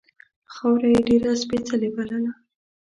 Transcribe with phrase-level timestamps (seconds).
[0.53, 2.31] خاوره یې ډېره سپېڅلې بلله.